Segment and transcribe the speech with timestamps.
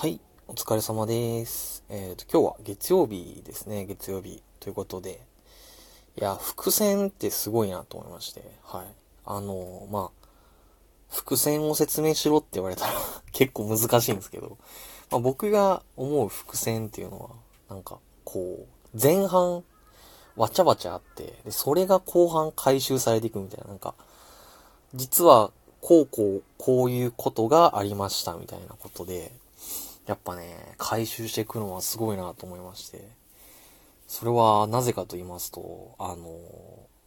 [0.00, 1.84] はい、お疲れ様です。
[1.90, 4.42] えっ、と、今日は月曜日ですね、月曜日。
[4.58, 5.20] ということで。
[6.16, 8.42] いや、伏線ってすごいなと思いまして。
[8.64, 8.86] はい。
[9.26, 10.26] あのまあ、
[11.10, 12.94] 伏線を説明しろって言われたら
[13.32, 14.56] 結構難しいんですけど、
[15.10, 17.28] まあ、僕が思う伏線っていうのは、
[17.68, 19.62] なんか、こう、前半、
[20.34, 23.94] わちゃわちゃあって、で、それが後半回収されていくみたいな、なんか、
[24.94, 29.30] 実は、こうこう、こういうことがありましたみたいなことで、
[30.06, 33.20] やっぱね、回収していくのはすごいなと思いまして。
[34.10, 36.36] それはなぜかと言いますと、あの、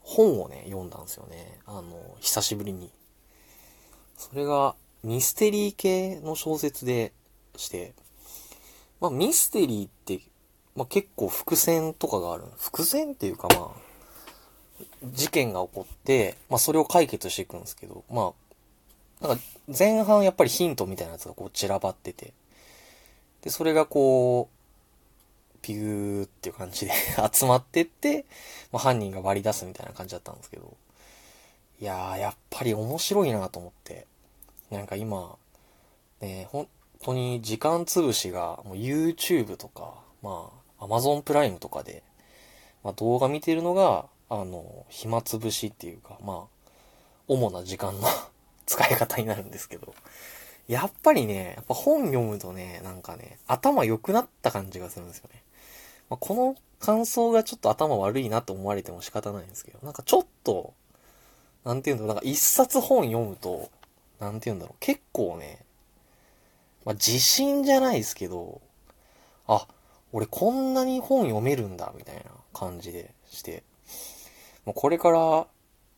[0.00, 1.60] 本をね、読んだんですよね。
[1.64, 2.90] あの、久しぶりに。
[4.16, 4.74] それが
[5.04, 7.12] ミステリー系の小説で
[7.56, 7.94] して、
[9.00, 10.20] まあミステリーって、
[10.74, 12.44] まあ結構伏線とかがある。
[12.58, 18.32] 伏線っていうかまあ、事件が起こって、まあそれを解決していくんですけど、ま
[19.20, 19.44] あ、なんか
[19.78, 22.32] 前半やっぱりヒントみたいなやつがこう散らばってて、
[23.42, 24.58] で、それがこう、
[25.62, 26.92] ピューっていう感じで
[27.32, 28.24] 集まってって、
[28.72, 30.76] まあ、犯人が割り出すみたいな感じだったんですけど、
[31.80, 34.06] いやー、やっぱり面白いなと思って、
[34.70, 35.36] なんか今、
[36.20, 36.68] ね、本
[37.02, 42.02] 当に時間潰しがもう YouTube とか、まあ、Amazon プライムとかで、
[42.82, 46.70] まあ、動画見てるのが、あの、暇つぶしっていうか、まあ、
[47.28, 48.08] 主な時間の
[48.66, 49.94] 使い方になるんですけど、
[50.68, 55.42] やっぱりね、やっぱ本読むとね、なんかね、頭良くなった感じがするんですよね。
[56.10, 60.74] まあ、この感想がちょっと頭悪いなと思われても仕方ないんですけど、なんかちょっと、
[61.64, 63.70] なんていうんだろう、なんか一冊本読むと、
[64.20, 65.64] なんていうんだろう、結構ね、
[66.84, 68.60] まあ、自信じゃないですけど、
[69.46, 69.66] あ、
[70.12, 73.62] 俺こんなに本読めるんだ、みたいな感じでして、
[74.66, 75.46] もうこれから、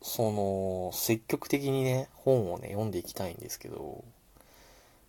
[0.03, 4.05] その、積極的にね、本をね、読んでいきたいんですけど、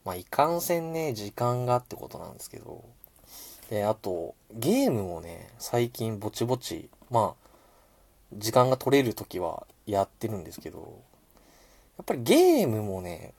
[0.03, 2.83] まあ、いかんせんね、時間がってことなんですけど。
[3.69, 7.41] で、あと、ゲームもね、最近ぼちぼち、まあ、
[8.33, 10.99] 時間が取れるときはやってるんですけど、
[11.97, 13.33] やっぱりゲームもね、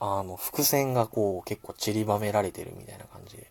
[0.00, 3.50] あの、伏線がこう、結構散りばめられてるみたいな感じで。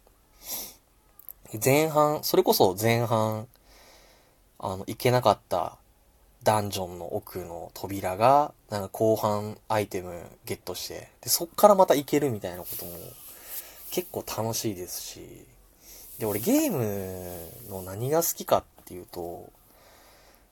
[1.63, 3.47] 前半、それこそ前半、
[4.59, 5.77] あの、いけなかった
[6.43, 12.91] ダンジョンの奥の扉が、なんか後半アイテムゲットして、で、そっからまた行けるみたいなことも
[13.91, 15.45] 結構楽しいですし、
[16.17, 19.51] で、俺ゲームの何が好きかっていうと、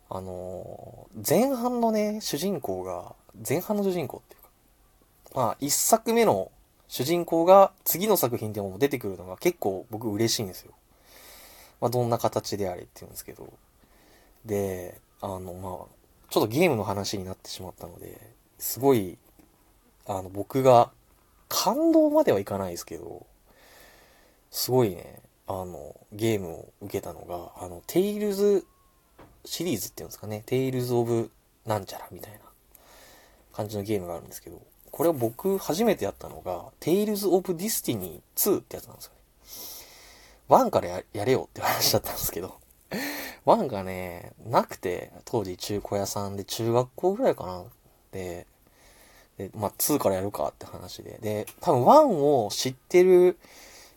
[0.10, 3.16] あの、前半のね、主人公が、
[3.48, 4.50] 前半の主人公っていうか、
[5.36, 6.52] まあ、一作目の
[6.88, 10.74] 主人公が次の作品でも出てくるのが結構僕嬉しいんですよ。
[11.80, 13.54] まあ、どんな形であれって言うんですけど。
[14.46, 16.00] で、あの、まあ、
[16.30, 18.20] ちょっとゲームの話になってしまったので、
[18.58, 19.18] すごい、
[20.06, 20.92] あの、僕が
[21.48, 23.26] 感動まではいかないですけど、
[24.52, 28.66] すごいね、あの、感銘を受けたのが、あの、テイルズ
[29.46, 31.32] シリーズっていうんですかね、テイルズ・オブ・
[31.66, 32.40] なんちゃらみたいな
[33.54, 39.20] 感じのゲームがあるんですけど、これは僕初めてやったのが、テイルズ・オブ・ディスティニー2ってやつなんですよね。
[40.50, 42.60] 1からややれよって話だったんですけど、
[43.56, 47.64] 1がね、なくて、当時中古屋さんで中学校ぐらいかな。
[48.12, 48.46] で、
[49.38, 51.18] でまあ、2からやるかって話で。
[51.22, 52.08] で、多分1
[52.46, 53.38] を知ってる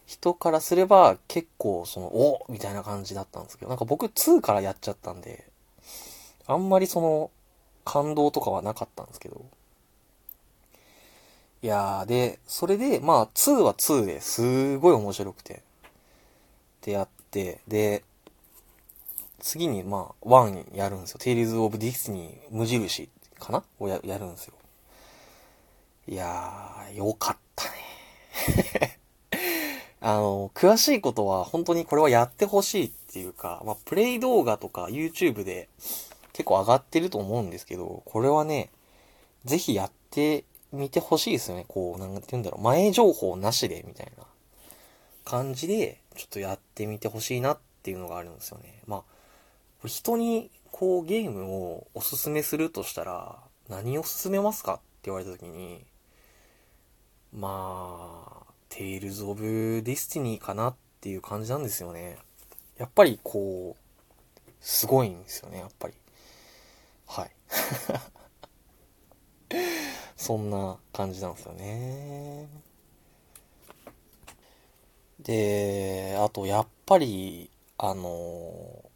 [0.06, 5.44] 人からすれば結構その、おみたいな感じだったんですけど、なんか僕2からやっちゃったんで、
[6.46, 7.30] あんまりその、
[7.84, 9.44] 感動とかはなかったんですけど。
[11.62, 15.62] いやー、で、それで、まあ、2は2ですごい面白くて。
[16.82, 18.02] でやって、で、
[19.42, 21.18] 次に、まあ、1やるんですよ。
[21.20, 23.10] テイルズ・オブ・ディスティニー無印
[23.40, 23.64] かな？
[23.80, 24.54] をややるんですよ。
[26.06, 28.98] いやー、よかったね。
[30.00, 35.68] あの、詳しいことは本当にこれはやってほしいっていうか、まあ、プレイ動画とか YouTube で
[36.32, 38.70] 結構上がってると思うんですけど、これはね、
[39.44, 41.64] ぜひやってみてほしいですよね。
[41.66, 44.24] こう、なんて言うんだろう、前情報なしで、みたいな
[45.24, 48.80] 感じで、ちょっとやってみてほしいなっていうのがあるんですよね。
[48.86, 49.02] まあ、
[49.88, 53.38] 人にこうゲームをおすすめするとしたら、
[53.68, 55.84] 何を勧めますかって言われた時に、
[57.32, 62.18] まあ、テイルズ・オブ・ディスティニーかなっていう感じなんですよね。
[62.78, 65.94] やっぱりこう、すごいんですよね、やっぱり。
[67.06, 67.30] はい。
[70.16, 72.48] そんな感じなんですよね。
[75.20, 78.91] で、あと、やっぱり、あの、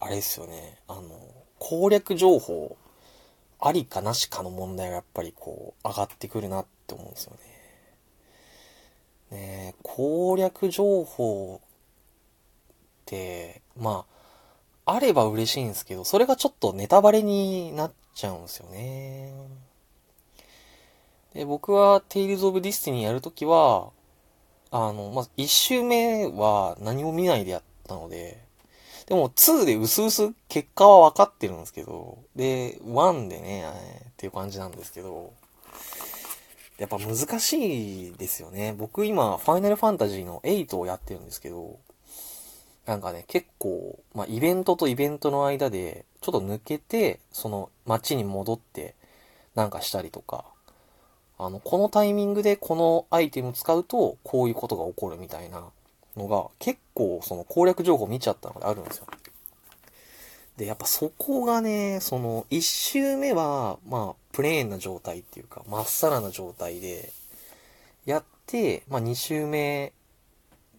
[0.00, 1.10] あれですよね、あの、
[1.58, 2.76] 攻略情報、
[3.60, 7.32] ありかなしかの問題がやっぱりこう、上がってくるなって思うんですよ
[9.30, 9.36] ね。
[9.36, 11.68] ね攻略情報っ
[13.06, 14.04] て、ま
[14.86, 19.32] あ、あれば嬉しいんですけど、それがちょっとネタバレになっちゃうんですよね。
[21.34, 23.90] で、僕は Tales of Destiny やるときは、
[24.70, 28.47] あの、まあ、一周目は何も見ないでやったので、
[29.08, 33.64] でも2で薄々結果は分かってるんですけど、で、1でね、
[34.10, 35.32] っていう感じなんですけど、
[36.76, 38.74] やっぱ難しいですよね。
[38.76, 41.78] 僕今、ファイナルファンタジーの8をやってるんですけど、
[42.84, 48.94] なんかね、結構、まあ、イベントとイベントの間で、ちょっと抜けて、その街に戻って、
[49.54, 50.44] なんかしたりとか、
[51.38, 55.64] あの、このタイミングでこのアイテム使うと、こういうことが起こるみたいな
[56.18, 59.06] のが、結構その攻略情報見ちゃったのであるんですよ。
[60.58, 67.12] で、やっぱそこがね、その、一周目は、まあ、プレーンな状態っていうか、まっさらな状態で、
[68.04, 69.92] やって、まあ、二周目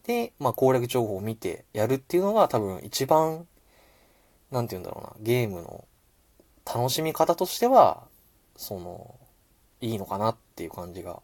[0.03, 3.47] で、まあ、攻略情報を見てやるっていうのが多分一番、
[4.51, 5.85] なんて言うんだろうな、ゲームの
[6.65, 8.03] 楽しみ方としては、
[8.57, 9.15] その、
[9.79, 11.21] いいのかなっていう感じが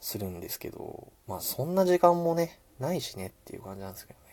[0.00, 4.26] するんですけど、まあそんな時間もね、ないしねっていう感じなんですけどね。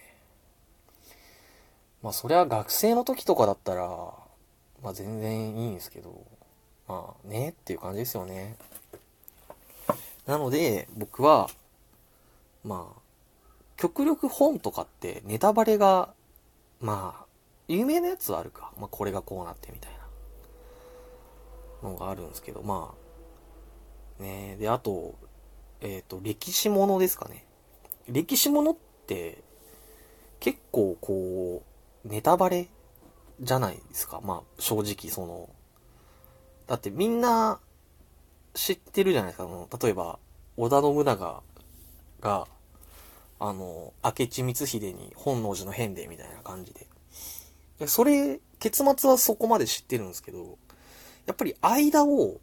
[2.04, 3.88] まあそれは学生の時とかだったら、
[4.82, 6.26] まあ全然いいんですけど、
[6.88, 8.56] まあねっていう感じですよね。
[10.26, 11.50] なので僕は、
[12.64, 13.02] まあ、
[13.76, 16.14] 極力本とかってネタバレが、
[16.80, 17.26] まあ、
[17.68, 18.72] 有名なやつはあるか。
[18.78, 19.92] まあこれがこうなってみたい
[21.82, 22.94] なのがあるんですけど、ま
[24.20, 24.58] あ、ね。
[24.60, 25.16] で、あと、
[25.82, 27.46] えっ、ー、と、歴史ものですかね。
[28.12, 28.76] 歴史ものっ
[29.08, 29.44] て、
[30.40, 31.64] 結構こ
[32.06, 32.68] う、ネタバレ
[33.40, 34.22] じゃないですか。
[34.24, 35.50] まあ、正直その、
[36.68, 37.60] だってみんな
[38.54, 39.48] 知ってるじゃないですか。
[39.82, 40.20] 例えば、
[40.58, 41.44] 織田信長
[42.22, 42.48] が、
[43.40, 46.88] あの、明智光秀に本能寺の変でみたいな感じで。
[47.80, 50.58] でそれ、結末はそこまで知ってるんですけど、
[51.26, 52.40] やっぱり間を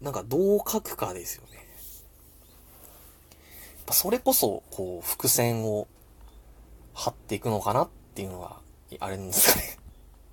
[0.00, 1.69] なんかどう書くかですよね。
[3.92, 5.86] それこそ、こう、伏線を
[6.94, 8.56] 張っていくのかなっていうのが、
[8.98, 9.78] あれなんですかね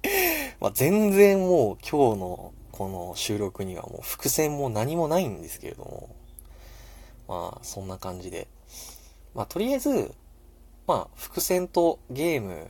[0.59, 6.09] まあ全然もう今日のこの収録にはもう伏線も何もないんですけれども、
[7.27, 8.48] まあそんな感じで。
[9.33, 10.13] まあとりあえず、
[10.86, 12.68] まあ伏線とゲーム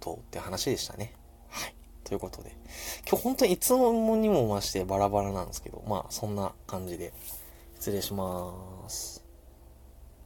[0.00, 1.14] とって話でしたね。
[1.48, 1.74] はい
[2.04, 2.56] ということで。
[3.08, 7.12] 今日本当にいつもにも増してバラバラなんですけど、まあそんな感じで
[7.74, 9.23] 失礼します。